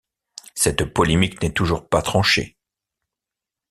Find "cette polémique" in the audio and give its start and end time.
0.55-1.43